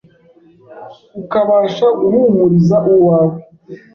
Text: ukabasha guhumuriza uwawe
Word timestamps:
ukabasha 1.21 1.87
guhumuriza 1.99 2.77
uwawe 2.95 3.37